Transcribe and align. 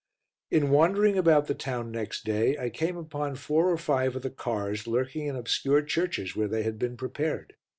In 0.49 0.71
wandering 0.71 1.15
about 1.15 1.45
the 1.45 1.53
town 1.53 1.91
next 1.91 2.25
day, 2.25 2.57
I 2.57 2.71
came 2.71 2.97
upon 2.97 3.35
four 3.35 3.69
or 3.69 3.77
five 3.77 4.15
of 4.15 4.23
the 4.23 4.31
cars 4.31 4.87
lurking 4.87 5.27
in 5.27 5.35
obscure 5.35 5.83
churches 5.83 6.35
where 6.35 6.47
they 6.47 6.63
had 6.63 6.79
been 6.79 6.97
prepared. 6.97 7.53